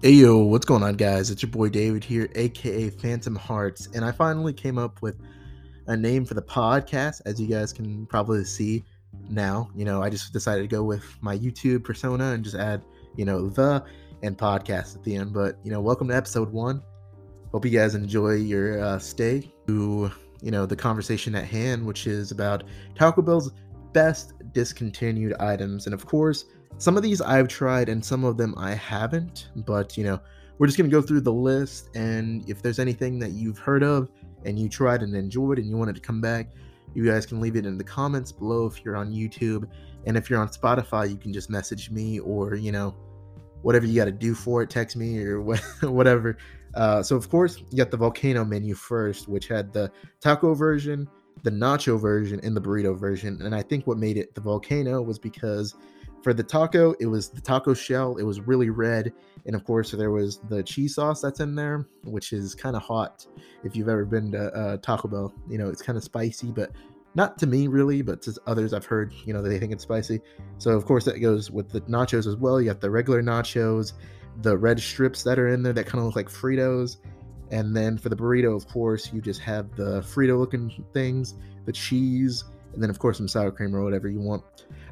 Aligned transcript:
Hey 0.00 0.12
yo, 0.12 0.38
what's 0.38 0.64
going 0.64 0.84
on, 0.84 0.94
guys? 0.94 1.28
It's 1.28 1.42
your 1.42 1.50
boy 1.50 1.70
David 1.70 2.04
here, 2.04 2.30
aka 2.36 2.88
Phantom 2.88 3.34
Hearts, 3.34 3.88
and 3.94 4.04
I 4.04 4.12
finally 4.12 4.52
came 4.52 4.78
up 4.78 5.02
with 5.02 5.16
a 5.88 5.96
name 5.96 6.24
for 6.24 6.34
the 6.34 6.42
podcast. 6.42 7.20
As 7.26 7.40
you 7.40 7.48
guys 7.48 7.72
can 7.72 8.06
probably 8.06 8.44
see 8.44 8.84
now, 9.28 9.68
you 9.74 9.84
know, 9.84 10.00
I 10.00 10.08
just 10.08 10.32
decided 10.32 10.62
to 10.62 10.68
go 10.68 10.84
with 10.84 11.04
my 11.20 11.36
YouTube 11.36 11.82
persona 11.82 12.26
and 12.26 12.44
just 12.44 12.54
add, 12.54 12.84
you 13.16 13.24
know, 13.24 13.48
the 13.48 13.84
and 14.22 14.38
podcast 14.38 14.94
at 14.94 15.02
the 15.02 15.16
end. 15.16 15.32
But, 15.32 15.58
you 15.64 15.72
know, 15.72 15.80
welcome 15.80 16.06
to 16.06 16.14
episode 16.14 16.52
one. 16.52 16.80
Hope 17.50 17.64
you 17.64 17.72
guys 17.72 17.96
enjoy 17.96 18.34
your 18.34 18.80
uh, 18.80 19.00
stay 19.00 19.52
to, 19.66 20.12
you 20.40 20.52
know, 20.52 20.64
the 20.64 20.76
conversation 20.76 21.34
at 21.34 21.44
hand, 21.44 21.84
which 21.84 22.06
is 22.06 22.30
about 22.30 22.62
Taco 22.94 23.20
Bell's 23.20 23.50
best 23.92 24.34
discontinued 24.52 25.34
items. 25.40 25.86
And 25.86 25.94
of 25.94 26.06
course, 26.06 26.44
some 26.76 26.96
of 26.96 27.02
these 27.02 27.20
I've 27.20 27.48
tried 27.48 27.88
and 27.88 28.04
some 28.04 28.24
of 28.24 28.36
them 28.36 28.54
I 28.56 28.74
haven't, 28.74 29.48
but 29.56 29.96
you 29.96 30.04
know, 30.04 30.20
we're 30.58 30.66
just 30.66 30.76
going 30.76 30.90
to 30.90 30.94
go 30.94 31.02
through 31.02 31.22
the 31.22 31.32
list 31.32 31.88
and 31.94 32.48
if 32.48 32.62
there's 32.62 32.78
anything 32.78 33.18
that 33.20 33.30
you've 33.30 33.58
heard 33.58 33.82
of 33.82 34.10
and 34.44 34.58
you 34.58 34.68
tried 34.68 35.02
and 35.02 35.14
enjoyed 35.14 35.58
and 35.58 35.68
you 35.68 35.76
wanted 35.76 35.94
to 35.94 36.00
come 36.00 36.20
back, 36.20 36.50
you 36.94 37.04
guys 37.04 37.26
can 37.26 37.40
leave 37.40 37.56
it 37.56 37.66
in 37.66 37.78
the 37.78 37.84
comments 37.84 38.32
below 38.32 38.66
if 38.66 38.84
you're 38.84 38.96
on 38.96 39.12
YouTube. 39.12 39.68
And 40.06 40.16
if 40.16 40.30
you're 40.30 40.40
on 40.40 40.48
Spotify, 40.48 41.10
you 41.10 41.16
can 41.16 41.32
just 41.32 41.50
message 41.50 41.90
me 41.90 42.18
or, 42.20 42.54
you 42.54 42.72
know, 42.72 42.94
whatever 43.62 43.86
you 43.86 43.94
got 43.94 44.06
to 44.06 44.12
do 44.12 44.34
for 44.34 44.62
it, 44.62 44.70
text 44.70 44.96
me 44.96 45.22
or 45.22 45.40
whatever. 45.82 46.38
Uh, 46.74 47.02
so, 47.02 47.16
of 47.16 47.28
course, 47.28 47.58
you 47.70 47.76
got 47.76 47.90
the 47.90 47.96
volcano 47.96 48.44
menu 48.44 48.74
first, 48.74 49.28
which 49.28 49.48
had 49.48 49.72
the 49.72 49.90
taco 50.20 50.54
version, 50.54 51.08
the 51.42 51.50
nacho 51.50 52.00
version, 52.00 52.40
and 52.42 52.56
the 52.56 52.60
burrito 52.60 52.96
version. 52.96 53.40
And 53.42 53.54
I 53.54 53.62
think 53.62 53.86
what 53.86 53.98
made 53.98 54.16
it 54.16 54.34
the 54.34 54.40
volcano 54.40 55.02
was 55.02 55.18
because 55.18 55.74
for 56.22 56.34
the 56.34 56.42
taco, 56.42 56.94
it 57.00 57.06
was 57.06 57.28
the 57.28 57.40
taco 57.40 57.74
shell. 57.74 58.16
It 58.16 58.24
was 58.24 58.40
really 58.40 58.70
red, 58.70 59.12
and 59.46 59.54
of 59.54 59.64
course 59.64 59.92
there 59.92 60.10
was 60.10 60.38
the 60.48 60.62
cheese 60.62 60.94
sauce 60.94 61.20
that's 61.20 61.40
in 61.40 61.54
there, 61.54 61.86
which 62.04 62.32
is 62.32 62.54
kind 62.54 62.76
of 62.76 62.82
hot. 62.82 63.26
If 63.64 63.76
you've 63.76 63.88
ever 63.88 64.04
been 64.04 64.32
to 64.32 64.52
uh, 64.54 64.76
Taco 64.78 65.08
Bell, 65.08 65.32
you 65.48 65.58
know 65.58 65.68
it's 65.68 65.82
kind 65.82 65.96
of 65.96 66.04
spicy, 66.04 66.52
but 66.52 66.72
not 67.14 67.38
to 67.38 67.46
me 67.46 67.66
really, 67.66 68.02
but 68.02 68.22
to 68.22 68.34
others 68.46 68.72
I've 68.72 68.84
heard, 68.84 69.12
you 69.24 69.32
know, 69.32 69.42
they 69.42 69.58
think 69.58 69.72
it's 69.72 69.82
spicy. 69.82 70.20
So 70.58 70.72
of 70.72 70.84
course 70.84 71.04
that 71.06 71.18
goes 71.20 71.50
with 71.50 71.70
the 71.70 71.80
nachos 71.82 72.26
as 72.26 72.36
well. 72.36 72.60
You 72.60 72.68
have 72.68 72.80
the 72.80 72.90
regular 72.90 73.22
nachos, 73.22 73.92
the 74.42 74.56
red 74.56 74.78
strips 74.80 75.22
that 75.24 75.38
are 75.38 75.48
in 75.48 75.62
there 75.62 75.72
that 75.72 75.86
kind 75.86 75.98
of 76.00 76.06
look 76.06 76.16
like 76.16 76.28
Fritos, 76.28 76.98
and 77.50 77.74
then 77.74 77.96
for 77.96 78.08
the 78.08 78.16
burrito, 78.16 78.54
of 78.54 78.68
course, 78.68 79.12
you 79.12 79.20
just 79.20 79.40
have 79.40 79.74
the 79.76 80.00
Frito 80.00 80.38
looking 80.38 80.84
things, 80.92 81.34
the 81.64 81.72
cheese, 81.72 82.44
and 82.78 82.82
then 82.84 82.90
of 82.90 83.00
course 83.00 83.16
some 83.16 83.26
sour 83.26 83.50
cream 83.50 83.74
or 83.74 83.82
whatever 83.82 84.08
you 84.08 84.20
want. 84.20 84.44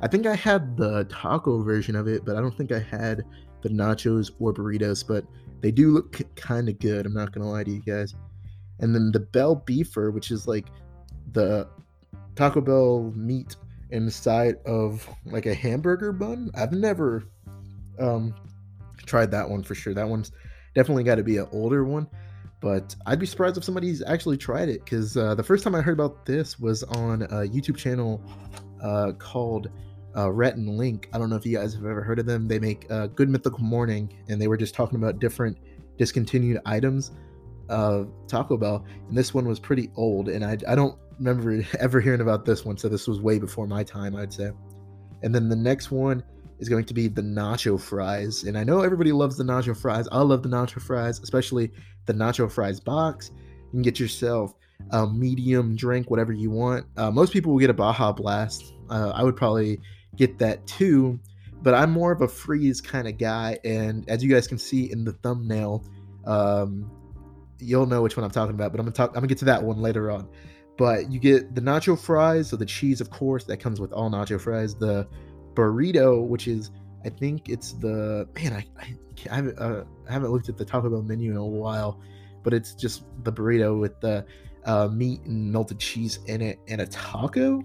I 0.03 0.09
think 0.09 0.27
I 0.27 0.34
had 0.34 0.77
the 0.77 1.05
taco 1.05 1.62
version 1.62 1.95
of 1.95 2.09
it, 2.09 2.25
but 2.25 2.34
I 2.34 2.41
don't 2.41 2.56
think 2.56 2.73
I 2.73 2.81
had 2.81 3.23
the 3.62 3.69
nachos 3.69 4.33
or 4.41 4.53
burritos, 4.53 5.06
but 5.06 5.25
they 5.61 5.70
do 5.70 5.93
look 5.93 6.20
kind 6.34 6.69
of 6.69 6.81
good. 6.81 7.06
I'm 7.06 7.15
not 7.15 7.31
gonna 7.31 7.48
lie 7.48 7.62
to 7.62 7.70
you 7.70 7.81
guys. 7.81 8.12
And 8.81 8.93
then 8.93 9.12
the 9.12 9.20
Bell 9.20 9.62
Beefer, 9.65 10.12
which 10.12 10.33
is 10.33 10.48
like 10.48 10.67
the 11.31 11.69
Taco 12.34 12.61
Bell 12.61 13.12
meat 13.15 13.55
inside 13.93 14.56
of 14.67 15.09
like 15.25 15.47
a 15.47 15.55
hamburger 15.55 16.11
bun. 16.11 16.50
I've 16.56 16.73
never 16.73 17.23
um 18.00 18.34
tried 19.06 19.31
that 19.31 19.48
one 19.48 19.62
for 19.62 19.77
sure. 19.77 19.95
That 19.95 20.09
one's 20.09 20.33
definitely 20.75 21.05
got 21.05 21.15
to 21.15 21.23
be 21.23 21.37
an 21.37 21.47
older 21.53 21.84
one. 21.84 22.09
But 22.67 22.97
I'd 23.06 23.20
be 23.20 23.27
surprised 23.27 23.56
if 23.56 23.62
somebody's 23.62 24.03
actually 24.03 24.39
tried 24.39 24.69
it 24.69 24.84
because 24.84 25.17
uh, 25.17 25.36
the 25.36 25.42
first 25.45 25.62
time 25.62 25.77
I 25.77 25.83
heard 25.83 25.92
about 25.92 26.27
this 26.27 26.59
was 26.59 26.83
on 26.83 27.22
a 27.22 27.47
YouTube 27.47 27.77
channel 27.77 28.20
uh, 28.83 29.12
called 29.20 29.70
uh, 30.17 30.36
and 30.36 30.77
Link. 30.77 31.09
I 31.12 31.19
don't 31.19 31.31
know 31.31 31.37
if 31.37 31.47
you 31.47 31.56
guys 31.56 31.75
have 31.75 31.84
ever 31.84 32.03
heard 32.03 32.19
of 32.19 32.27
them. 32.27 32.48
They 32.48 32.59
make 32.59 32.91
uh, 32.91 33.06
Good 33.06 33.28
Mythical 33.28 33.61
Morning, 33.61 34.12
and 34.28 34.42
they 34.42 34.48
were 34.48 34.56
just 34.56 34.75
talking 34.75 34.97
about 34.97 35.21
different 35.21 35.59
discontinued 35.97 36.60
items 36.66 37.12
of 37.69 38.10
Taco 38.27 38.56
Bell. 38.56 38.84
And 39.09 39.16
this 39.16 39.33
one 39.33 39.47
was 39.47 39.60
pretty 39.60 39.88
old, 39.94 40.28
and 40.28 40.44
I, 40.44 40.59
I 40.66 40.75
don't 40.75 40.98
remember 41.21 41.65
ever 41.78 42.00
hearing 42.00 42.21
about 42.21 42.47
this 42.47 42.65
one, 42.65 42.77
so 42.77 42.88
this 42.88 43.06
was 43.06 43.21
way 43.21 43.38
before 43.38 43.69
my 43.69 43.84
time, 43.84 44.16
I'd 44.16 44.33
say. 44.33 44.50
And 45.22 45.33
then 45.33 45.48
the 45.48 45.54
next 45.54 45.93
one 45.93 46.25
is 46.59 46.69
going 46.69 46.84
to 46.84 46.94
be 46.94 47.09
the 47.09 47.22
nacho 47.22 47.81
fries. 47.81 48.44
And 48.44 48.56
I 48.56 48.65
know 48.65 48.81
everybody 48.81 49.12
loves 49.12 49.37
the 49.37 49.44
nacho 49.44 49.77
fries. 49.77 50.09
I 50.11 50.21
love 50.21 50.43
the 50.43 50.49
nacho 50.49 50.81
fries, 50.81 51.21
especially 51.21 51.71
the 52.06 52.15
nacho 52.15 52.50
fries 52.50 52.81
box. 52.81 53.31
You 53.67 53.71
can 53.72 53.83
get 53.83 54.00
yourself 54.00 54.55
a 54.91 55.06
medium 55.06 55.77
drink, 55.77 56.11
whatever 56.11 56.33
you 56.33 56.50
want. 56.50 56.87
Uh, 56.97 57.11
most 57.11 57.33
people 57.33 57.53
will 57.53 57.59
get 57.59 57.71
a 57.71 57.75
Baja 57.75 58.12
Blast. 58.12 58.75
Uh, 58.89 59.12
I 59.15 59.22
would 59.22 59.37
probably 59.37 59.81
get 60.16 60.39
that 60.39 60.66
too, 60.66 61.19
but 61.62 61.75
I'm 61.75 61.91
more 61.91 62.12
of 62.12 62.22
a 62.22 62.28
freeze 62.28 62.81
kind 62.81 63.09
of 63.09 63.19
guy. 63.19 63.59
And 63.65 64.09
as 64.09 64.22
you 64.22 64.31
guys 64.31 64.47
can 64.47 64.59
see 64.59 64.91
in 64.91 65.05
the 65.05 65.12
thumbnail, 65.12 65.84
um, 66.25 66.91
you'll 67.59 67.87
know 67.87 68.03
which 68.03 68.16
one 68.16 68.25
I'm 68.25 68.31
talking 68.31 68.55
about. 68.55 68.72
But 68.72 68.81
I'm 68.81 68.87
gonna 68.87 68.95
talk. 68.95 69.11
I'm 69.11 69.15
gonna 69.15 69.27
get 69.27 69.39
to 69.39 69.45
that 69.47 69.62
one 69.62 69.81
later 69.81 70.11
on. 70.11 70.28
But 70.78 71.11
you 71.11 71.19
get 71.19 71.55
the 71.55 71.61
nacho 71.61 71.99
fries, 71.99 72.50
so 72.50 72.56
the 72.56 72.66
cheese, 72.66 73.00
of 73.00 73.11
course, 73.11 73.45
that 73.45 73.59
comes 73.59 73.81
with 73.81 73.93
all 73.93 74.11
nacho 74.11 74.41
fries. 74.41 74.75
The 74.75 75.09
burrito, 75.56 76.25
which 76.27 76.47
is 76.47 76.71
I 77.05 77.09
think 77.09 77.49
it's 77.49 77.72
the 77.72 78.28
man. 78.34 78.53
I 78.53 78.67
I, 78.81 78.97
I 79.31 79.34
haven't 79.34 79.59
uh, 79.59 79.84
I 80.09 80.12
haven't 80.12 80.31
looked 80.31 80.49
at 80.49 80.56
the 80.56 80.65
Taco 80.65 80.91
Bell 80.91 81.03
menu 81.03 81.31
in 81.33 81.37
a 81.37 81.44
while, 81.44 82.00
but 82.43 82.55
it's 82.55 82.75
just 82.75 83.05
the 83.25 83.33
burrito 83.33 83.78
with 83.78 83.99
the 84.00 84.25
uh, 84.65 84.89
meat 84.89 85.21
and 85.22 85.53
melted 85.53 85.78
cheese 85.78 86.21
in 86.27 86.43
it 86.43 86.59
and 86.69 86.81
a 86.81 86.87
taco, 86.87 87.62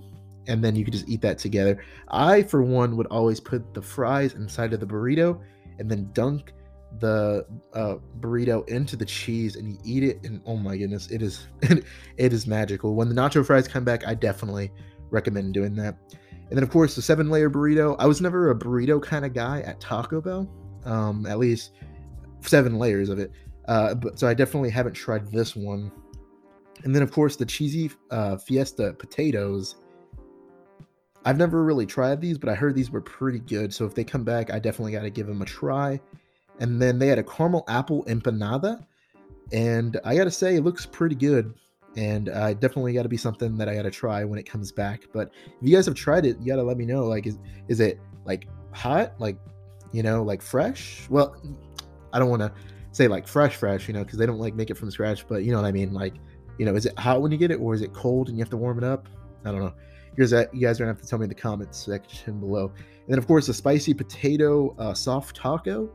and 0.47 0.63
then 0.63 0.75
you 0.75 0.84
could 0.84 0.94
just 0.94 1.09
eat 1.09 1.22
that 1.22 1.38
together. 1.38 1.84
I, 2.09 2.44
for 2.44 2.62
one, 2.63 2.96
would 2.97 3.07
always 3.07 3.40
put 3.40 3.74
the 3.74 3.81
fries 3.81 4.34
inside 4.34 4.74
of 4.74 4.80
the 4.80 4.85
burrito 4.85 5.40
and 5.80 5.90
then 5.90 6.09
dunk 6.13 6.53
the 7.00 7.46
uh, 7.74 7.96
burrito 8.19 8.68
into 8.69 8.96
the 8.96 9.06
cheese 9.06 9.56
and 9.56 9.72
you 9.72 9.78
eat 9.84 10.03
it 10.03 10.19
and 10.25 10.41
oh 10.46 10.57
my 10.57 10.75
goodness 10.75 11.09
it 11.09 11.22
is 11.22 11.47
it 11.62 12.34
is 12.34 12.46
magical 12.46 12.96
when 12.96 13.07
the 13.07 13.16
nacho 13.16 13.46
fries 13.46 13.66
come 13.66 13.85
back 13.85 14.06
i 14.06 14.13
definitely 14.13 14.69
recommend 15.09 15.53
doing 15.53 15.74
that 15.74 15.96
and 16.51 16.57
then, 16.57 16.63
of 16.63 16.69
course, 16.69 16.95
the 16.95 17.01
seven 17.01 17.29
layer 17.29 17.50
burrito. 17.50 17.95
I 17.97 18.07
was 18.07 18.19
never 18.19 18.51
a 18.51 18.56
burrito 18.56 19.01
kind 19.01 19.23
of 19.23 19.34
guy 19.34 19.62
at 19.62 19.79
Taco 19.79 20.19
Bell, 20.19 20.51
um, 20.84 21.25
at 21.25 21.39
least 21.39 21.72
seven 22.41 22.78
layers 22.78 23.07
of 23.07 23.19
it. 23.19 23.31
Uh, 23.69 23.95
but 23.95 24.19
so 24.19 24.28
I 24.28 24.34
definitely 24.34 24.69
haven't 24.69 24.91
tried 24.91 25.31
this 25.31 25.56
one. 25.56 25.94
And 26.84 26.94
then, 26.94 27.03
of 27.03 27.12
course, 27.13 27.38
the 27.38 27.45
cheesy 27.45 27.89
uh, 28.09 28.35
Fiesta 28.35 28.94
potatoes. 29.00 29.75
I've 31.23 31.38
never 31.38 31.63
really 31.63 31.85
tried 31.85 32.19
these, 32.19 32.38
but 32.38 32.50
I 32.50 32.56
heard 32.56 32.75
these 32.75 32.91
were 32.91 33.00
pretty 33.00 33.39
good. 33.39 33.73
So 33.73 33.85
if 33.85 33.95
they 33.95 34.03
come 34.03 34.25
back, 34.25 34.51
I 34.51 34.59
definitely 34.59 34.91
got 34.91 35.03
to 35.03 35.09
give 35.09 35.28
them 35.28 35.41
a 35.41 35.45
try. 35.45 36.01
And 36.59 36.81
then 36.81 37.00
they 37.00 37.07
had 37.07 37.18
a 37.18 37.23
caramel 37.23 37.63
apple 37.69 38.03
empanada. 38.09 38.85
And 39.53 40.01
I 40.03 40.18
got 40.18 40.25
to 40.25 40.31
say, 40.31 40.57
it 40.57 40.66
looks 40.66 40.85
pretty 40.85 41.16
good 41.16 41.53
and 41.97 42.29
uh, 42.29 42.53
definitely 42.53 42.94
got 42.94 43.03
to 43.03 43.09
be 43.09 43.18
something 43.18 43.57
that 43.57 43.68
I 43.68 43.75
got 43.75 43.84
to 43.84 43.91
try 43.91 44.24
when 44.24 44.40
it 44.40 44.44
comes 44.44 44.72
back. 44.72 45.07
But 45.13 45.31
if 45.46 45.68
you 45.68 45.75
guys 45.75 45.85
have 45.85 45.96
tried 45.96 46.25
it, 46.25 46.38
you 46.40 46.47
got 46.47 46.56
to 46.56 46.63
let 46.63 46.78
me 46.78 46.85
know. 46.85 47.06
Like, 47.06 47.28
is 47.28 47.38
is 47.68 47.79
it 47.79 48.00
like 48.25 48.47
hot, 48.72 49.13
like 49.19 49.38
you 49.91 50.03
know, 50.03 50.24
like 50.24 50.41
fresh? 50.41 51.07
Well, 51.09 51.35
I 52.13 52.19
don't 52.19 52.30
want 52.30 52.41
to 52.41 52.51
say 52.91 53.07
like 53.07 53.28
fresh, 53.28 53.56
fresh, 53.56 53.88
you 53.88 53.94
know, 53.94 54.03
because 54.03 54.18
they 54.18 54.25
don't 54.25 54.40
like 54.40 54.56
make 54.56 54.69
it 54.69 54.75
from 54.75 54.90
scratch. 54.91 55.28
But 55.28 55.44
you 55.44 55.51
know 55.51 55.62
what 55.62 55.68
I 55.68 55.72
mean? 55.72 55.94
Like, 55.94 56.16
you 56.57 56.66
know, 56.66 56.75
is 56.75 56.85
it 56.85 56.97
hot 56.97 57.22
when 57.22 57.31
you 57.31 57.38
get 57.38 57.51
it, 57.51 57.59
or 57.59 57.74
is 57.74 57.81
it 57.81 57.94
cold 57.94 58.30
and 58.30 58.38
you 58.38 58.44
have 58.44 58.51
to 58.51 58.57
warm 58.57 58.78
it 58.78 58.84
up? 58.84 59.07
I 59.44 59.51
don't 59.51 59.59
know. 59.59 59.74
Here's 60.16 60.31
that. 60.31 60.53
You 60.53 60.62
guys 60.62 60.80
are 60.80 60.84
gonna 60.84 60.94
have 60.94 61.01
to 61.01 61.07
tell 61.07 61.19
me 61.19 61.24
in 61.24 61.30
the 61.30 61.35
comments 61.35 61.85
section 61.85 62.40
below. 62.40 62.72
And 62.75 63.07
then 63.07 63.18
of 63.18 63.28
course 63.28 63.47
the 63.47 63.53
spicy 63.53 63.94
potato 63.94 64.75
uh, 64.78 64.94
soft 64.94 65.35
taco. 65.35 65.90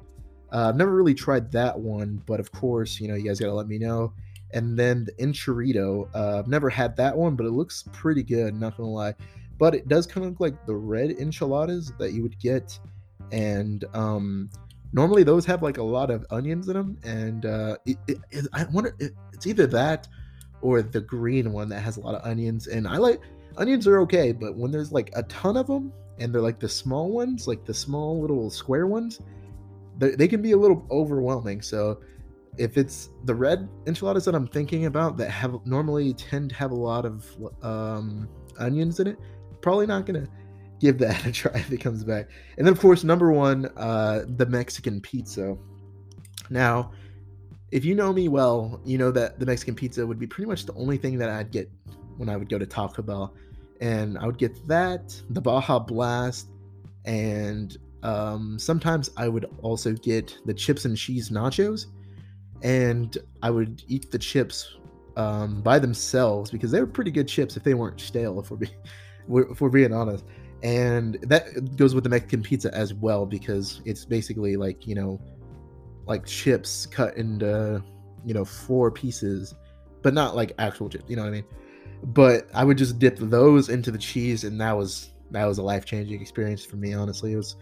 Uh, 0.52 0.68
I've 0.68 0.76
never 0.76 0.94
really 0.94 1.14
tried 1.14 1.50
that 1.52 1.78
one, 1.78 2.22
but 2.24 2.38
of 2.38 2.52
course, 2.52 3.00
you 3.00 3.08
know, 3.08 3.14
you 3.14 3.24
guys 3.24 3.40
gotta 3.40 3.52
let 3.52 3.68
me 3.68 3.78
know 3.78 4.12
and 4.52 4.78
then 4.78 5.04
the 5.04 5.12
enchirito. 5.24 6.08
Uh, 6.14 6.38
I've 6.38 6.48
never 6.48 6.70
had 6.70 6.96
that 6.96 7.16
one, 7.16 7.36
but 7.36 7.46
it 7.46 7.52
looks 7.52 7.84
pretty 7.92 8.22
good. 8.22 8.54
Not 8.54 8.76
gonna 8.76 8.88
lie, 8.88 9.14
but 9.58 9.74
it 9.74 9.88
does 9.88 10.06
kind 10.06 10.24
of 10.24 10.32
look 10.32 10.40
like 10.40 10.66
the 10.66 10.74
red 10.74 11.10
enchiladas 11.10 11.92
that 11.98 12.12
you 12.12 12.22
would 12.22 12.38
get, 12.38 12.78
and 13.32 13.84
um, 13.94 14.50
normally 14.92 15.22
those 15.22 15.44
have 15.44 15.62
like 15.62 15.78
a 15.78 15.82
lot 15.82 16.10
of 16.10 16.24
onions 16.30 16.68
in 16.68 16.74
them. 16.74 16.98
And 17.04 17.46
uh, 17.46 17.76
it, 17.84 17.96
it, 18.08 18.18
it, 18.30 18.46
I 18.52 18.64
wonder, 18.72 18.96
it's 19.32 19.46
either 19.46 19.66
that 19.68 20.08
or 20.62 20.82
the 20.82 21.00
green 21.00 21.52
one 21.52 21.68
that 21.68 21.80
has 21.80 21.96
a 21.96 22.00
lot 22.00 22.14
of 22.14 22.24
onions. 22.24 22.66
And 22.66 22.88
I 22.88 22.96
like 22.96 23.20
onions 23.56 23.86
are 23.86 24.00
okay, 24.00 24.32
but 24.32 24.56
when 24.56 24.70
there's 24.70 24.92
like 24.92 25.10
a 25.14 25.22
ton 25.24 25.56
of 25.56 25.66
them 25.66 25.92
and 26.18 26.34
they're 26.34 26.40
like 26.40 26.58
the 26.58 26.68
small 26.68 27.10
ones, 27.10 27.46
like 27.46 27.64
the 27.64 27.74
small 27.74 28.20
little 28.20 28.48
square 28.50 28.86
ones, 28.86 29.20
they 29.98 30.28
can 30.28 30.42
be 30.42 30.52
a 30.52 30.56
little 30.56 30.86
overwhelming. 30.90 31.62
So 31.62 32.00
if 32.58 32.76
it's 32.78 33.10
the 33.24 33.34
red 33.34 33.68
enchiladas 33.86 34.24
that 34.24 34.34
I'm 34.34 34.46
thinking 34.46 34.86
about 34.86 35.16
that 35.18 35.30
have 35.30 35.64
normally 35.66 36.14
tend 36.14 36.50
to 36.50 36.56
have 36.56 36.70
a 36.70 36.74
lot 36.74 37.04
of 37.04 37.26
um, 37.62 38.28
onions 38.58 39.00
in 39.00 39.06
it, 39.08 39.18
probably 39.60 39.86
not 39.86 40.06
gonna 40.06 40.26
give 40.80 40.98
that 40.98 41.26
a 41.30 41.32
try 41.32 41.52
if 41.54 41.70
it 41.72 41.78
comes 41.78 42.04
back. 42.04 42.28
And 42.56 42.66
then 42.66 42.72
of 42.72 42.80
course 42.80 43.04
number 43.04 43.32
one, 43.32 43.66
uh, 43.76 44.24
the 44.26 44.46
Mexican 44.46 45.00
pizza. 45.00 45.56
Now, 46.50 46.92
if 47.72 47.84
you 47.84 47.94
know 47.94 48.12
me 48.12 48.28
well, 48.28 48.80
you 48.84 48.96
know 48.98 49.10
that 49.10 49.38
the 49.40 49.46
Mexican 49.46 49.74
pizza 49.74 50.06
would 50.06 50.18
be 50.18 50.26
pretty 50.26 50.48
much 50.48 50.66
the 50.66 50.74
only 50.74 50.96
thing 50.96 51.18
that 51.18 51.28
I'd 51.28 51.50
get 51.50 51.70
when 52.16 52.28
I 52.28 52.36
would 52.36 52.48
go 52.48 52.58
to 52.58 52.66
Taco 52.66 53.02
Bell, 53.02 53.34
and 53.80 54.16
I 54.16 54.26
would 54.26 54.38
get 54.38 54.66
that, 54.68 55.20
the 55.30 55.40
Baja 55.40 55.78
Blast, 55.78 56.48
and 57.04 57.76
Um, 58.02 58.56
sometimes 58.58 59.10
I 59.16 59.26
would 59.26 59.46
also 59.62 59.92
get 59.92 60.38
the 60.44 60.54
chips 60.54 60.84
and 60.84 60.96
cheese 60.96 61.30
nachos, 61.30 61.86
and 62.62 63.16
I 63.42 63.50
would 63.50 63.82
eat 63.86 64.10
the 64.10 64.18
chips 64.18 64.76
um, 65.16 65.62
by 65.62 65.78
themselves 65.78 66.50
because 66.50 66.70
they 66.70 66.80
were 66.80 66.86
pretty 66.86 67.10
good 67.10 67.28
chips 67.28 67.56
if 67.56 67.62
they 67.62 67.74
weren't 67.74 68.00
stale. 68.00 68.38
If 68.40 68.50
we're 68.50 68.58
being, 68.58 68.72
if 69.50 69.60
we're 69.60 69.70
being 69.70 69.92
honest, 69.92 70.24
and 70.62 71.18
that 71.22 71.76
goes 71.76 71.94
with 71.94 72.04
the 72.04 72.10
Mexican 72.10 72.42
pizza 72.42 72.74
as 72.74 72.94
well 72.94 73.26
because 73.26 73.80
it's 73.84 74.04
basically 74.04 74.56
like 74.56 74.86
you 74.86 74.94
know, 74.94 75.20
like 76.06 76.26
chips 76.26 76.86
cut 76.86 77.16
into 77.16 77.82
you 78.24 78.34
know 78.34 78.44
four 78.44 78.90
pieces, 78.90 79.54
but 80.02 80.14
not 80.14 80.36
like 80.36 80.52
actual 80.58 80.88
chips. 80.88 81.04
You 81.08 81.16
know 81.16 81.22
what 81.22 81.28
I 81.28 81.32
mean? 81.32 81.44
But 82.02 82.48
I 82.54 82.64
would 82.64 82.78
just 82.78 82.98
dip 82.98 83.18
those 83.18 83.68
into 83.68 83.90
the 83.90 83.98
cheese, 83.98 84.44
and 84.44 84.60
that 84.60 84.76
was 84.76 85.10
that 85.30 85.44
was 85.44 85.58
a 85.58 85.62
life 85.62 85.84
changing 85.84 86.20
experience 86.20 86.64
for 86.64 86.76
me. 86.76 86.94
Honestly, 86.94 87.32
it 87.32 87.36
was 87.36 87.56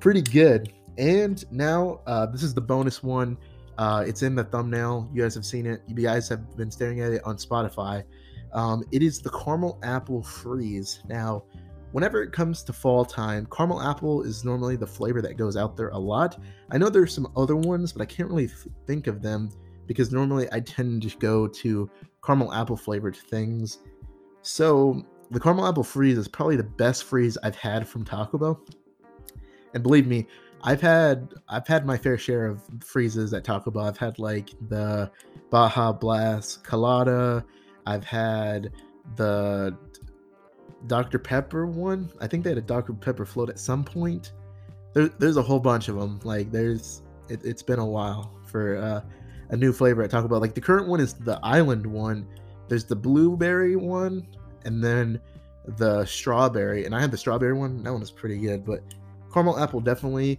pretty 0.00 0.22
good. 0.22 0.72
And 0.98 1.44
now 1.50 2.00
uh, 2.06 2.26
this 2.26 2.42
is 2.42 2.52
the 2.52 2.60
bonus 2.60 3.02
one. 3.02 3.38
Uh, 3.80 4.04
it's 4.06 4.22
in 4.22 4.34
the 4.34 4.44
thumbnail. 4.44 5.08
You 5.10 5.22
guys 5.22 5.34
have 5.34 5.46
seen 5.46 5.64
it. 5.64 5.80
You 5.86 5.94
guys 5.94 6.28
have 6.28 6.54
been 6.54 6.70
staring 6.70 7.00
at 7.00 7.12
it 7.12 7.22
on 7.24 7.38
Spotify. 7.38 8.04
Um, 8.52 8.84
it 8.92 9.02
is 9.02 9.20
the 9.20 9.30
caramel 9.30 9.78
apple 9.82 10.22
freeze. 10.22 11.00
Now, 11.08 11.44
whenever 11.92 12.22
it 12.22 12.30
comes 12.30 12.62
to 12.64 12.74
fall 12.74 13.06
time, 13.06 13.46
caramel 13.50 13.80
apple 13.80 14.20
is 14.20 14.44
normally 14.44 14.76
the 14.76 14.86
flavor 14.86 15.22
that 15.22 15.38
goes 15.38 15.56
out 15.56 15.78
there 15.78 15.88
a 15.88 15.98
lot. 15.98 16.38
I 16.70 16.76
know 16.76 16.90
there's 16.90 17.14
some 17.14 17.32
other 17.38 17.56
ones, 17.56 17.90
but 17.90 18.02
I 18.02 18.04
can't 18.04 18.28
really 18.28 18.44
f- 18.44 18.66
think 18.86 19.06
of 19.06 19.22
them 19.22 19.48
because 19.86 20.12
normally 20.12 20.46
I 20.52 20.60
tend 20.60 21.00
to 21.00 21.16
go 21.16 21.48
to 21.48 21.88
caramel 22.22 22.52
apple 22.52 22.76
flavored 22.76 23.16
things. 23.16 23.78
So 24.42 25.02
the 25.30 25.40
caramel 25.40 25.66
apple 25.66 25.84
freeze 25.84 26.18
is 26.18 26.28
probably 26.28 26.56
the 26.56 26.64
best 26.64 27.04
freeze 27.04 27.38
I've 27.42 27.56
had 27.56 27.88
from 27.88 28.04
Taco 28.04 28.36
Bell. 28.36 28.60
And 29.72 29.82
believe 29.82 30.06
me, 30.06 30.26
I've 30.62 30.80
had 30.80 31.32
I've 31.48 31.66
had 31.66 31.86
my 31.86 31.96
fair 31.96 32.18
share 32.18 32.46
of 32.46 32.62
freezes 32.80 33.32
at 33.32 33.44
Taco 33.44 33.70
Bell. 33.70 33.84
I've 33.84 33.98
had 33.98 34.18
like 34.18 34.50
the 34.68 35.10
Baja 35.50 35.92
Blast 35.92 36.64
Colada. 36.64 37.44
I've 37.86 38.04
had 38.04 38.72
the 39.16 39.76
Dr. 40.86 41.18
Pepper 41.18 41.66
one. 41.66 42.10
I 42.20 42.26
think 42.26 42.44
they 42.44 42.50
had 42.50 42.58
a 42.58 42.62
Dr. 42.62 42.92
Pepper 42.92 43.24
float 43.24 43.50
at 43.50 43.58
some 43.58 43.84
point. 43.84 44.32
There, 44.92 45.08
there's 45.08 45.36
a 45.36 45.42
whole 45.42 45.60
bunch 45.60 45.88
of 45.88 45.96
them. 45.96 46.20
Like 46.24 46.50
there's, 46.50 47.02
it, 47.28 47.42
has 47.42 47.62
been 47.62 47.78
a 47.78 47.86
while 47.86 48.32
for 48.46 48.76
uh, 48.76 49.00
a 49.50 49.56
new 49.56 49.72
flavor 49.72 50.02
at 50.02 50.10
Taco 50.10 50.28
Bell. 50.28 50.40
Like 50.40 50.54
the 50.54 50.60
current 50.60 50.88
one 50.88 51.00
is 51.00 51.14
the 51.14 51.38
Island 51.42 51.86
one. 51.86 52.26
There's 52.68 52.84
the 52.84 52.96
blueberry 52.96 53.76
one, 53.76 54.26
and 54.64 54.82
then 54.82 55.20
the 55.76 56.04
strawberry. 56.04 56.84
And 56.84 56.94
I 56.94 57.00
had 57.00 57.10
the 57.10 57.18
strawberry 57.18 57.52
one. 57.52 57.82
That 57.82 57.90
one 57.90 58.00
was 58.00 58.10
pretty 58.10 58.38
good. 58.38 58.64
But 58.64 58.82
caramel 59.32 59.58
apple 59.58 59.80
definitely 59.80 60.38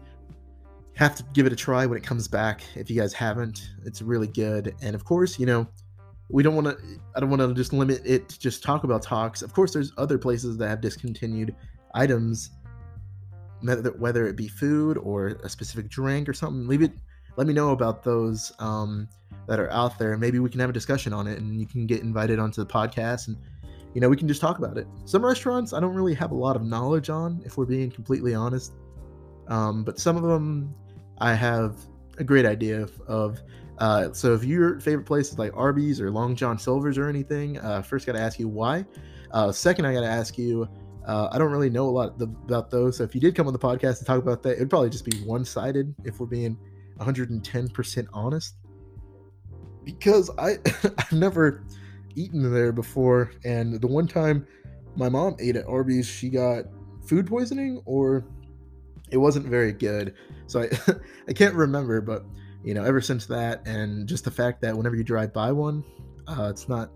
have 0.95 1.15
to 1.15 1.23
give 1.33 1.45
it 1.45 1.53
a 1.53 1.55
try 1.55 1.85
when 1.85 1.97
it 1.97 2.03
comes 2.03 2.27
back. 2.27 2.61
If 2.75 2.89
you 2.89 2.99
guys 2.99 3.13
haven't, 3.13 3.71
it's 3.85 4.01
really 4.01 4.27
good. 4.27 4.75
And 4.81 4.93
of 4.93 5.05
course, 5.05 5.39
you 5.39 5.45
know, 5.45 5.65
we 6.31 6.43
don't 6.43 6.55
want 6.55 6.67
to 6.67 6.77
i 7.15 7.19
don't 7.19 7.29
want 7.29 7.41
to 7.41 7.53
just 7.53 7.73
limit 7.73 8.01
it 8.05 8.29
to 8.29 8.39
just 8.39 8.63
talk 8.63 8.83
about 8.83 9.01
talks 9.01 9.41
of 9.41 9.53
course 9.53 9.73
there's 9.73 9.91
other 9.97 10.17
places 10.17 10.57
that 10.57 10.69
have 10.69 10.81
discontinued 10.81 11.53
items 11.93 12.51
whether 13.99 14.27
it 14.27 14.35
be 14.35 14.47
food 14.47 14.97
or 14.97 15.27
a 15.43 15.49
specific 15.49 15.89
drink 15.89 16.27
or 16.27 16.33
something 16.33 16.67
leave 16.67 16.81
it 16.81 16.93
let 17.37 17.47
me 17.47 17.53
know 17.53 17.71
about 17.71 18.03
those 18.03 18.51
um, 18.59 19.07
that 19.47 19.59
are 19.59 19.69
out 19.71 19.99
there 19.99 20.17
maybe 20.17 20.39
we 20.39 20.49
can 20.49 20.59
have 20.59 20.69
a 20.69 20.73
discussion 20.73 21.13
on 21.13 21.27
it 21.27 21.37
and 21.37 21.59
you 21.59 21.65
can 21.65 21.85
get 21.85 22.01
invited 22.01 22.39
onto 22.39 22.63
the 22.63 22.71
podcast 22.71 23.27
and 23.27 23.37
you 23.93 24.01
know 24.01 24.09
we 24.09 24.17
can 24.17 24.27
just 24.27 24.41
talk 24.41 24.57
about 24.57 24.77
it 24.77 24.87
some 25.05 25.23
restaurants 25.23 25.73
i 25.73 25.79
don't 25.79 25.93
really 25.93 26.13
have 26.13 26.31
a 26.31 26.35
lot 26.35 26.55
of 26.55 26.63
knowledge 26.63 27.09
on 27.09 27.41
if 27.45 27.57
we're 27.57 27.65
being 27.65 27.91
completely 27.91 28.33
honest 28.33 28.73
um, 29.47 29.83
but 29.83 29.99
some 29.99 30.15
of 30.15 30.23
them 30.23 30.73
i 31.19 31.33
have 31.33 31.75
a 32.17 32.23
great 32.23 32.45
idea 32.45 32.81
of, 32.81 33.01
of 33.01 33.41
uh, 33.81 34.13
so 34.13 34.35
if 34.35 34.43
your 34.43 34.79
favorite 34.79 35.05
place 35.05 35.31
is 35.31 35.39
like 35.39 35.51
Arby's 35.57 35.99
or 35.99 36.11
Long 36.11 36.35
John 36.35 36.59
Silver's 36.59 36.99
or 36.99 37.09
anything, 37.09 37.57
uh, 37.57 37.81
first 37.81 38.05
got 38.05 38.13
to 38.13 38.19
ask 38.19 38.39
you 38.39 38.47
why. 38.47 38.85
Uh, 39.31 39.51
second, 39.51 39.85
I 39.85 39.93
got 39.93 40.01
to 40.01 40.07
ask 40.07 40.37
you. 40.37 40.69
Uh, 41.07 41.29
I 41.31 41.39
don't 41.39 41.51
really 41.51 41.71
know 41.71 41.89
a 41.89 41.89
lot 41.89 42.19
the, 42.19 42.25
about 42.25 42.69
those. 42.69 42.97
So 42.97 43.03
if 43.03 43.15
you 43.15 43.21
did 43.21 43.33
come 43.33 43.47
on 43.47 43.53
the 43.53 43.59
podcast 43.59 43.97
to 43.97 44.05
talk 44.05 44.21
about 44.21 44.43
that, 44.43 44.57
it'd 44.57 44.69
probably 44.69 44.91
just 44.91 45.03
be 45.03 45.17
one-sided 45.23 45.95
if 46.03 46.19
we're 46.19 46.27
being 46.27 46.55
110% 46.99 48.07
honest. 48.13 48.55
Because 49.83 50.29
I 50.37 50.57
I've 50.99 51.11
never 51.11 51.63
eaten 52.15 52.51
there 52.53 52.71
before, 52.71 53.31
and 53.43 53.79
the 53.79 53.87
one 53.87 54.07
time 54.07 54.45
my 54.95 55.09
mom 55.09 55.35
ate 55.39 55.55
at 55.55 55.65
Arby's, 55.67 56.07
she 56.07 56.29
got 56.29 56.65
food 57.05 57.27
poisoning 57.27 57.81
or 57.85 58.25
it 59.11 59.17
wasn't 59.17 59.45
very 59.45 59.73
good. 59.73 60.13
So 60.47 60.61
I 60.61 60.69
I 61.27 61.33
can't 61.33 61.55
remember, 61.55 62.01
but 62.01 62.25
you 62.63 62.73
know, 62.73 62.83
ever 62.83 63.01
since 63.01 63.25
that, 63.27 63.65
and 63.67 64.07
just 64.07 64.23
the 64.23 64.31
fact 64.31 64.61
that 64.61 64.75
whenever 64.75 64.95
you 64.95 65.03
drive 65.03 65.33
by 65.33 65.51
one, 65.51 65.83
uh, 66.27 66.47
it's 66.49 66.69
not 66.69 66.91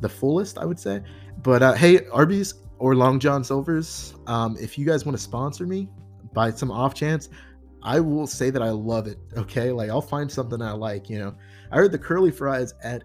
the 0.00 0.08
fullest, 0.08 0.58
I 0.58 0.64
would 0.64 0.78
say. 0.78 1.02
But 1.42 1.62
uh, 1.62 1.74
hey, 1.74 2.06
Arby's 2.06 2.54
or 2.78 2.94
Long 2.94 3.18
John 3.18 3.44
Silver's, 3.44 4.14
um, 4.26 4.56
if 4.60 4.78
you 4.78 4.86
guys 4.86 5.04
want 5.04 5.16
to 5.16 5.22
sponsor 5.22 5.66
me 5.66 5.88
by 6.32 6.50
some 6.50 6.70
off 6.70 6.94
chance, 6.94 7.28
I 7.82 8.00
will 8.00 8.26
say 8.26 8.50
that 8.50 8.62
I 8.62 8.70
love 8.70 9.06
it. 9.06 9.18
Okay, 9.36 9.70
like 9.70 9.90
I'll 9.90 10.02
find 10.02 10.30
something 10.30 10.60
I 10.60 10.72
like. 10.72 11.08
You 11.08 11.18
know, 11.18 11.34
I 11.70 11.76
heard 11.76 11.92
the 11.92 11.98
curly 11.98 12.30
fries 12.30 12.74
at 12.82 13.04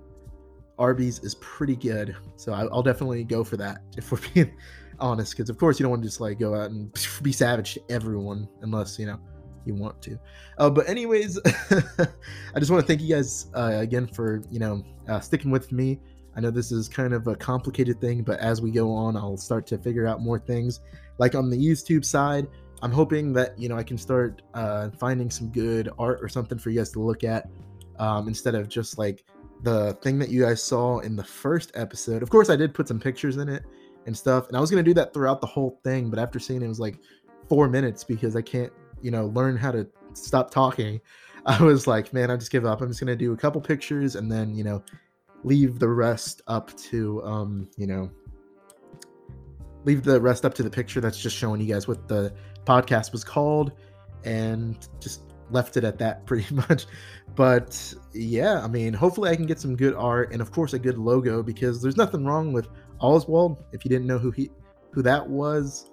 Arby's 0.80 1.20
is 1.20 1.36
pretty 1.36 1.76
good, 1.76 2.16
so 2.36 2.54
I'll 2.54 2.84
definitely 2.84 3.24
go 3.24 3.44
for 3.44 3.58
that 3.58 3.82
if 3.98 4.12
we're 4.12 4.20
being 4.34 4.54
honest. 5.00 5.36
Because 5.36 5.50
of 5.50 5.58
course 5.58 5.80
you 5.80 5.84
don't 5.84 5.92
want 5.92 6.04
to 6.04 6.08
just 6.08 6.22
like 6.22 6.40
go 6.40 6.56
out 6.56 6.72
and 6.72 6.92
be 7.22 7.32
savage 7.32 7.76
to 7.76 7.82
everyone, 7.90 8.48
unless 8.62 8.98
you 9.00 9.06
know 9.06 9.20
you 9.66 9.76
want 9.76 10.02
to. 10.04 10.20
Uh, 10.58 10.70
but 10.70 10.88
anyways, 10.90 11.40
I 11.46 12.60
just 12.60 12.72
want 12.72 12.82
to 12.82 12.88
thank 12.88 13.02
you 13.02 13.14
guys 13.14 13.48
uh, 13.54 13.74
again 13.76 14.08
for 14.08 14.42
you 14.50 14.60
know 14.60 14.84
uh, 15.08 15.20
sticking 15.20 15.52
with 15.52 15.72
me. 15.72 16.00
I 16.36 16.40
know 16.40 16.50
this 16.50 16.72
is 16.72 16.88
kind 16.88 17.14
of 17.14 17.28
a 17.28 17.36
complicated 17.36 18.00
thing, 18.00 18.24
but 18.24 18.40
as 18.40 18.62
we 18.62 18.72
go 18.72 18.92
on, 18.92 19.18
I'll 19.18 19.38
start 19.38 19.68
to 19.68 19.78
figure 19.78 20.08
out 20.08 20.22
more 20.22 20.40
things. 20.40 20.80
Like 21.18 21.36
on 21.36 21.50
the 21.50 21.58
YouTube 21.58 22.06
side, 22.06 22.48
I'm 22.82 22.92
hoping 22.92 23.34
that 23.34 23.58
you 23.60 23.70
know 23.70 23.78
I 23.78 23.84
can 23.84 23.98
start 23.98 24.42
uh, 24.54 24.90
finding 25.00 25.30
some 25.30 25.50
good 25.50 25.90
art 26.00 26.20
or 26.22 26.30
something 26.30 26.58
for 26.58 26.70
you 26.70 26.80
guys 26.80 26.92
to 26.92 27.00
look 27.00 27.24
at 27.24 27.50
um, 28.00 28.28
instead 28.28 28.56
of 28.56 28.70
just 28.70 28.98
like 28.98 29.24
the 29.64 29.94
thing 30.02 30.20
that 30.20 30.30
you 30.30 30.44
guys 30.44 30.64
saw 30.64 31.00
in 31.00 31.16
the 31.16 31.24
first 31.24 31.72
episode. 31.76 32.24
Of 32.24 32.30
course, 32.30 32.50
I 32.50 32.56
did 32.56 32.74
put 32.74 32.88
some 32.88 33.00
pictures 33.00 33.38
in 33.38 33.50
it 33.50 33.64
and 34.06 34.18
stuff, 34.18 34.48
and 34.48 34.58
I 34.58 34.60
was 34.60 34.70
gonna 34.70 34.84
do 34.84 34.94
that 34.96 35.14
throughout 35.14 35.42
the 35.42 35.48
whole 35.48 35.80
thing, 35.84 36.10
but 36.10 36.20
after 36.20 36.40
seeing 36.40 36.62
it, 36.62 36.66
it 36.66 36.70
was 36.70 36.80
like 36.80 36.98
four 37.48 37.68
minutes 37.68 38.04
because 38.04 38.36
I 38.36 38.42
can't 38.42 38.72
you 39.02 39.12
know 39.12 39.28
learn 39.28 39.58
how 39.58 39.72
to 39.72 39.88
stop 40.14 40.52
talking. 40.52 41.00
I 41.46 41.64
was 41.64 41.88
like 41.88 42.14
man 42.14 42.30
i 42.30 42.38
just 42.38 42.52
give 42.52 42.66
up. 42.66 42.82
I'm 42.82 42.90
just 42.90 43.00
gonna 43.00 43.16
do 43.16 43.34
a 43.34 43.38
couple 43.38 43.62
pictures 43.62 44.16
and 44.16 44.32
then 44.32 44.56
you 44.56 44.64
know 44.64 44.84
leave 45.44 45.80
the 45.80 45.88
rest 45.88 46.42
up 46.48 46.76
to 46.78 47.24
um 47.24 47.68
you 47.78 47.88
know 47.88 48.12
leave 49.86 50.04
the 50.04 50.22
rest 50.22 50.46
up 50.46 50.54
to 50.54 50.64
the 50.64 50.70
picture 50.70 51.02
that's 51.02 51.20
just 51.20 51.36
showing 51.36 51.60
you 51.60 51.74
guys 51.74 51.88
what 51.88 52.08
the 52.08 52.34
podcast 52.66 53.12
was 53.12 53.24
called 53.24 53.72
and 54.24 54.88
just 55.00 55.22
left 55.50 55.78
it 55.78 55.84
at 55.84 55.98
that 55.98 56.26
pretty 56.28 56.54
much 56.54 56.86
but 57.36 57.94
yeah 58.14 58.62
i 58.62 58.68
mean 58.68 58.94
hopefully 58.94 59.30
i 59.30 59.36
can 59.36 59.46
get 59.46 59.60
some 59.60 59.76
good 59.76 59.96
art 59.96 60.34
and 60.34 60.42
of 60.42 60.52
course 60.52 60.74
a 60.74 60.80
good 60.80 60.98
logo 60.98 61.42
because 61.42 61.82
there's 61.82 61.98
nothing 61.98 62.26
wrong 62.26 62.52
with 62.52 62.68
oswald 63.00 63.64
if 63.72 63.86
you 63.86 63.90
didn't 63.90 64.06
know 64.06 64.18
who 64.18 64.32
he 64.32 64.50
who 64.92 65.02
that 65.02 65.26
was 65.28 65.90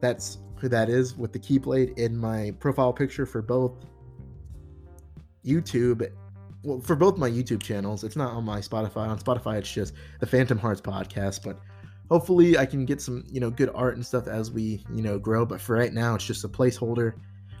that's 0.00 0.38
who 0.60 0.68
that 0.68 0.88
is 0.88 1.16
with 1.16 1.32
the 1.32 1.38
Keyblade 1.38 1.96
in 1.98 2.16
my 2.16 2.52
profile 2.58 2.92
picture 2.92 3.26
for 3.26 3.42
both 3.42 3.72
YouTube. 5.44 6.08
Well, 6.62 6.80
for 6.80 6.96
both 6.96 7.16
my 7.16 7.30
YouTube 7.30 7.62
channels, 7.62 8.04
it's 8.04 8.16
not 8.16 8.32
on 8.32 8.44
my 8.44 8.58
Spotify. 8.60 9.08
On 9.08 9.18
Spotify, 9.18 9.58
it's 9.58 9.72
just 9.72 9.94
the 10.20 10.26
Phantom 10.26 10.58
Hearts 10.58 10.80
podcast. 10.80 11.44
But 11.44 11.60
hopefully, 12.10 12.58
I 12.58 12.66
can 12.66 12.84
get 12.84 13.00
some 13.00 13.24
you 13.28 13.40
know 13.40 13.50
good 13.50 13.70
art 13.74 13.94
and 13.94 14.04
stuff 14.04 14.26
as 14.26 14.50
we 14.50 14.84
you 14.92 15.02
know 15.02 15.18
grow. 15.18 15.46
But 15.46 15.60
for 15.60 15.76
right 15.76 15.92
now, 15.92 16.14
it's 16.14 16.26
just 16.26 16.44
a 16.44 16.48
placeholder. 16.48 17.14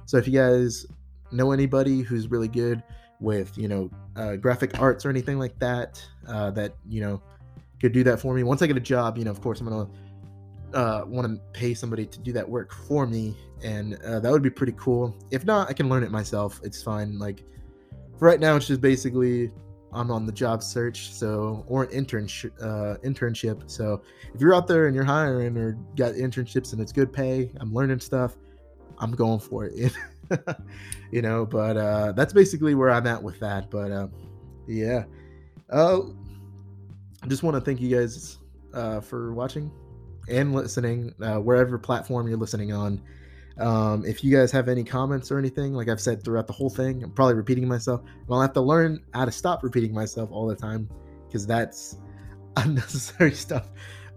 So 0.06 0.16
if 0.16 0.26
you 0.26 0.32
guys 0.32 0.86
know 1.30 1.52
anybody 1.52 2.00
who's 2.00 2.30
really 2.30 2.48
good 2.48 2.82
with 3.20 3.56
you 3.56 3.68
know 3.68 3.90
uh, 4.16 4.36
graphic 4.36 4.80
arts 4.80 5.04
or 5.04 5.10
anything 5.10 5.38
like 5.38 5.58
that, 5.58 6.04
uh, 6.26 6.50
that 6.52 6.74
you 6.88 7.00
know 7.00 7.22
could 7.80 7.92
do 7.92 8.02
that 8.04 8.20
for 8.20 8.34
me. 8.34 8.42
Once 8.42 8.62
I 8.62 8.66
get 8.66 8.76
a 8.76 8.80
job, 8.80 9.18
you 9.18 9.24
know, 9.24 9.30
of 9.30 9.40
course, 9.40 9.60
I'm 9.60 9.68
gonna 9.68 9.88
uh, 10.74 11.04
want 11.06 11.26
to 11.26 11.40
pay 11.58 11.74
somebody 11.74 12.06
to 12.06 12.18
do 12.18 12.32
that 12.32 12.48
work 12.48 12.72
for 12.72 13.06
me, 13.06 13.36
and 13.62 13.94
uh, 14.02 14.20
that 14.20 14.30
would 14.30 14.42
be 14.42 14.50
pretty 14.50 14.74
cool. 14.76 15.16
If 15.30 15.44
not, 15.44 15.68
I 15.68 15.72
can 15.72 15.88
learn 15.88 16.02
it 16.02 16.10
myself. 16.10 16.60
It's 16.62 16.82
fine. 16.82 17.18
Like 17.18 17.44
for 18.18 18.26
right 18.26 18.40
now, 18.40 18.56
it's 18.56 18.66
just 18.66 18.80
basically 18.80 19.50
I'm 19.92 20.10
on 20.10 20.26
the 20.26 20.32
job 20.32 20.62
search, 20.62 21.12
so 21.12 21.64
or 21.68 21.84
an 21.84 21.90
internship. 21.90 22.52
Uh, 22.60 22.98
internship. 22.98 23.70
So 23.70 24.02
if 24.34 24.40
you're 24.40 24.54
out 24.54 24.66
there 24.66 24.86
and 24.86 24.94
you're 24.94 25.04
hiring 25.04 25.56
or 25.56 25.72
got 25.96 26.14
internships 26.14 26.72
and 26.72 26.80
it's 26.80 26.92
good 26.92 27.12
pay, 27.12 27.50
I'm 27.60 27.72
learning 27.72 28.00
stuff. 28.00 28.36
I'm 28.98 29.12
going 29.12 29.38
for 29.38 29.66
it. 29.66 29.92
you 31.10 31.22
know, 31.22 31.46
but 31.46 31.76
uh, 31.76 32.12
that's 32.12 32.32
basically 32.32 32.74
where 32.74 32.90
I'm 32.90 33.06
at 33.06 33.22
with 33.22 33.38
that. 33.40 33.70
But 33.70 33.92
uh, 33.92 34.08
yeah, 34.66 35.04
uh, 35.70 36.00
I 37.22 37.26
just 37.26 37.42
want 37.42 37.56
to 37.56 37.60
thank 37.60 37.80
you 37.80 37.96
guys 37.96 38.38
uh, 38.74 39.00
for 39.00 39.32
watching 39.32 39.70
and 40.28 40.54
listening, 40.54 41.14
uh, 41.22 41.36
wherever 41.36 41.78
platform 41.78 42.28
you're 42.28 42.38
listening 42.38 42.72
on. 42.72 43.00
Um, 43.58 44.04
if 44.04 44.22
you 44.22 44.36
guys 44.36 44.52
have 44.52 44.68
any 44.68 44.84
comments 44.84 45.32
or 45.32 45.38
anything, 45.38 45.72
like 45.72 45.88
I've 45.88 46.00
said 46.00 46.22
throughout 46.22 46.46
the 46.46 46.52
whole 46.52 46.70
thing, 46.70 47.02
I'm 47.02 47.10
probably 47.10 47.34
repeating 47.34 47.66
myself. 47.66 48.02
I'll 48.30 48.40
have 48.40 48.52
to 48.52 48.60
learn 48.60 49.04
how 49.14 49.24
to 49.24 49.32
stop 49.32 49.64
repeating 49.64 49.92
myself 49.92 50.30
all 50.30 50.46
the 50.46 50.54
time 50.54 50.88
because 51.26 51.46
that's 51.46 51.96
unnecessary 52.56 53.32
stuff. 53.32 53.70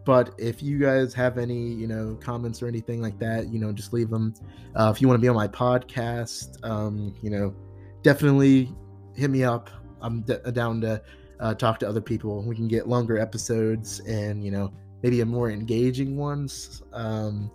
But 0.04 0.34
if 0.38 0.64
you 0.64 0.80
guys 0.80 1.14
have 1.14 1.38
any, 1.38 1.60
you 1.60 1.88
know, 1.88 2.18
comments 2.20 2.62
or 2.62 2.68
anything 2.68 3.02
like 3.02 3.20
that, 3.20 3.54
you 3.54 3.60
know, 3.60 3.72
just 3.72 3.94
leave 3.94 4.10
them. 4.10 4.34
Uh, 4.76 4.92
if 4.94 5.02
you 5.02 5.08
want 5.08 5.20
to 5.20 5.22
be 5.22 5.28
on 5.28 5.36
my 5.36 5.48
podcast, 5.48 6.58
um, 6.64 7.14
you 7.22 7.30
know, 7.30 7.54
definitely 8.02 8.74
hit 9.16 9.30
me 9.30 9.44
up. 9.44 9.70
I'm 10.02 10.22
d- 10.22 10.38
down 10.54 10.82
to 10.82 11.02
uh, 11.40 11.54
talk 11.54 11.80
to 11.80 11.90
other 11.90 12.02
people. 12.02 12.42
We 12.42 12.56
can 12.56 12.68
get 12.68 12.88
longer 12.88 13.20
episodes 13.20 14.00
and, 14.02 14.44
you 14.44 14.50
know, 14.50 14.74
maybe 15.04 15.22
a 15.22 15.26
more 15.26 15.52
engaging 15.52 16.18
ones. 16.18 16.82
Um, 16.94 17.52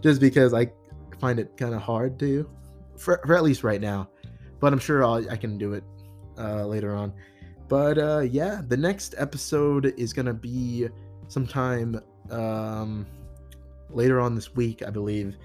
just 0.00 0.20
because 0.20 0.54
I 0.54 0.70
find 1.18 1.38
it 1.38 1.56
kind 1.56 1.74
of 1.74 1.82
hard 1.82 2.18
to, 2.20 2.48
for, 2.96 3.20
for, 3.26 3.36
at 3.36 3.42
least 3.42 3.62
right 3.62 3.80
now. 3.80 4.08
But 4.60 4.72
I'm 4.72 4.78
sure 4.78 5.04
I'll, 5.04 5.30
i 5.30 5.36
can 5.36 5.58
do 5.58 5.74
it 5.74 5.84
uh, 6.38 6.66
later 6.66 6.94
on. 6.94 7.12
But 7.68 7.98
uh, 7.98 8.20
yeah, 8.20 8.62
the 8.66 8.76
next 8.76 9.14
episode 9.18 9.94
is 9.98 10.12
going 10.12 10.26
to 10.26 10.34
be 10.34 10.88
sometime 11.28 12.00
um, 12.30 13.06
later 13.90 14.20
on 14.20 14.34
this 14.34 14.54
week, 14.54 14.82
I 14.86 14.90
believe. 14.90 15.36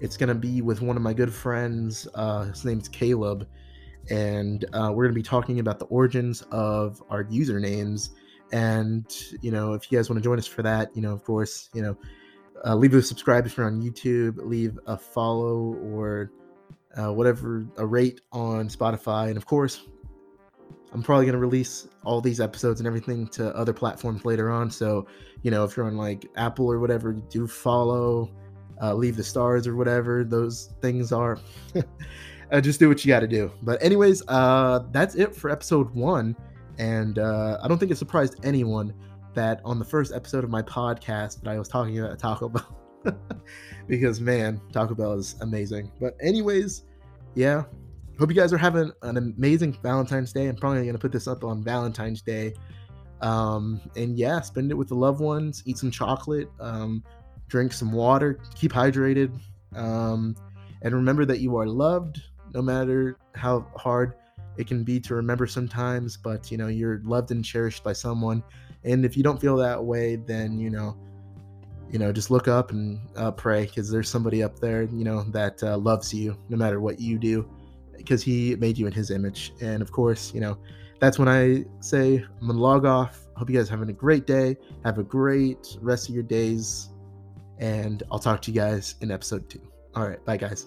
It's 0.00 0.16
going 0.16 0.28
to 0.28 0.34
be 0.34 0.62
with 0.62 0.80
one 0.80 0.96
of 0.96 1.02
my 1.02 1.12
good 1.12 1.32
friends. 1.32 2.06
Uh, 2.14 2.44
his 2.44 2.64
name's 2.64 2.88
Caleb. 2.88 3.46
And 4.10 4.64
uh, 4.72 4.90
we're 4.94 5.04
going 5.04 5.14
to 5.14 5.18
be 5.18 5.22
talking 5.22 5.58
about 5.58 5.78
the 5.78 5.84
origins 5.86 6.42
of 6.50 7.02
our 7.10 7.24
usernames. 7.24 8.10
And, 8.52 9.04
you 9.42 9.50
know, 9.50 9.74
if 9.74 9.90
you 9.90 9.98
guys 9.98 10.08
want 10.08 10.22
to 10.22 10.24
join 10.24 10.38
us 10.38 10.46
for 10.46 10.62
that, 10.62 10.94
you 10.94 11.02
know, 11.02 11.12
of 11.12 11.24
course, 11.24 11.68
you 11.74 11.82
know, 11.82 11.96
uh, 12.64 12.74
leave 12.74 12.94
a 12.94 13.02
subscribe 13.02 13.44
if 13.44 13.56
you're 13.56 13.66
on 13.66 13.82
YouTube, 13.82 14.38
leave 14.38 14.78
a 14.86 14.96
follow 14.96 15.74
or 15.82 16.30
uh, 16.96 17.12
whatever, 17.12 17.66
a 17.76 17.86
rate 17.86 18.20
on 18.32 18.68
Spotify. 18.68 19.28
And 19.28 19.36
of 19.36 19.46
course, 19.46 19.82
I'm 20.92 21.02
probably 21.02 21.26
going 21.26 21.34
to 21.34 21.40
release 21.40 21.88
all 22.04 22.20
these 22.20 22.40
episodes 22.40 22.80
and 22.80 22.86
everything 22.86 23.26
to 23.28 23.54
other 23.54 23.72
platforms 23.72 24.24
later 24.24 24.50
on. 24.50 24.70
So, 24.70 25.06
you 25.42 25.50
know, 25.50 25.64
if 25.64 25.76
you're 25.76 25.86
on 25.86 25.96
like 25.96 26.26
Apple 26.36 26.70
or 26.70 26.78
whatever, 26.78 27.12
do 27.12 27.46
follow, 27.46 28.30
uh, 28.80 28.94
leave 28.94 29.16
the 29.16 29.24
stars 29.24 29.66
or 29.66 29.76
whatever 29.76 30.24
those 30.24 30.74
things 30.80 31.12
are. 31.12 31.38
uh, 32.52 32.60
just 32.60 32.80
do 32.80 32.88
what 32.88 33.04
you 33.04 33.08
got 33.08 33.20
to 33.20 33.28
do. 33.28 33.52
But, 33.62 33.82
anyways, 33.82 34.22
uh, 34.28 34.80
that's 34.90 35.14
it 35.14 35.34
for 35.34 35.50
episode 35.50 35.94
one. 35.94 36.34
And 36.78 37.18
uh, 37.18 37.58
I 37.62 37.68
don't 37.68 37.78
think 37.78 37.92
it 37.92 37.98
surprised 37.98 38.36
anyone 38.44 38.94
that 39.34 39.60
on 39.64 39.78
the 39.78 39.84
first 39.84 40.12
episode 40.14 40.44
of 40.44 40.50
my 40.50 40.62
podcast 40.62 41.42
that 41.42 41.50
I 41.50 41.58
was 41.58 41.68
talking 41.68 41.98
about 41.98 42.18
Taco 42.18 42.48
Bell. 42.48 42.78
because, 43.86 44.20
man, 44.20 44.60
Taco 44.72 44.94
Bell 44.94 45.14
is 45.14 45.36
amazing. 45.40 45.92
But, 46.00 46.16
anyways, 46.20 46.84
yeah, 47.34 47.64
hope 48.18 48.30
you 48.30 48.34
guys 48.34 48.52
are 48.52 48.58
having 48.58 48.90
an 49.02 49.16
amazing 49.16 49.78
Valentine's 49.82 50.32
Day. 50.32 50.48
I'm 50.48 50.56
probably 50.56 50.84
gonna 50.84 50.98
put 50.98 51.12
this 51.12 51.28
up 51.28 51.44
on 51.44 51.62
Valentine's 51.62 52.20
Day. 52.20 52.54
Um, 53.20 53.80
and 53.96 54.16
yeah, 54.16 54.40
spend 54.40 54.70
it 54.70 54.74
with 54.74 54.88
the 54.88 54.94
loved 54.94 55.20
ones, 55.20 55.62
eat 55.66 55.78
some 55.78 55.90
chocolate, 55.90 56.48
um, 56.60 57.02
drink 57.48 57.72
some 57.72 57.92
water, 57.92 58.38
keep 58.54 58.72
hydrated, 58.72 59.38
um, 59.74 60.36
and 60.82 60.94
remember 60.94 61.24
that 61.24 61.40
you 61.40 61.56
are 61.56 61.66
loved 61.66 62.20
no 62.54 62.62
matter 62.62 63.18
how 63.34 63.66
hard 63.76 64.14
it 64.56 64.66
can 64.66 64.82
be 64.82 64.98
to 65.00 65.14
remember 65.14 65.46
sometimes, 65.46 66.16
but 66.16 66.50
you 66.50 66.56
know, 66.56 66.68
you're 66.68 67.00
loved 67.04 67.30
and 67.30 67.44
cherished 67.44 67.84
by 67.84 67.92
someone. 67.92 68.42
And 68.84 69.04
if 69.04 69.16
you 69.16 69.22
don't 69.22 69.40
feel 69.40 69.56
that 69.56 69.82
way, 69.82 70.16
then 70.16 70.58
you 70.58 70.70
know, 70.70 70.96
you 71.90 71.98
know, 71.98 72.12
just 72.12 72.30
look 72.30 72.48
up 72.48 72.70
and 72.70 73.00
uh, 73.16 73.30
pray 73.30 73.66
because 73.66 73.90
there's 73.90 74.08
somebody 74.08 74.42
up 74.42 74.58
there, 74.58 74.82
you 74.82 75.04
know, 75.04 75.22
that 75.30 75.62
uh, 75.62 75.76
loves 75.76 76.12
you 76.12 76.36
no 76.48 76.56
matter 76.56 76.80
what 76.80 77.00
you 77.00 77.18
do 77.18 77.48
because 77.98 78.22
he 78.22 78.56
made 78.56 78.78
you 78.78 78.86
in 78.86 78.92
his 78.92 79.10
image. 79.10 79.52
And 79.60 79.82
of 79.82 79.92
course, 79.92 80.32
you 80.32 80.40
know, 80.40 80.58
that's 81.00 81.18
when 81.18 81.28
I 81.28 81.64
say 81.80 82.24
I'm 82.40 82.46
gonna 82.46 82.58
log 82.58 82.86
off. 82.86 83.26
Hope 83.36 83.50
you 83.50 83.56
guys 83.56 83.68
having 83.68 83.90
a 83.90 83.92
great 83.92 84.26
day. 84.26 84.56
Have 84.84 84.98
a 84.98 85.04
great 85.04 85.76
rest 85.80 86.08
of 86.08 86.14
your 86.14 86.24
days. 86.24 86.88
And 87.58 88.02
I'll 88.10 88.18
talk 88.18 88.40
to 88.42 88.50
you 88.50 88.60
guys 88.60 88.94
in 89.00 89.10
episode 89.10 89.48
two. 89.50 89.60
All 89.94 90.08
right, 90.08 90.24
bye 90.24 90.36
guys. 90.36 90.66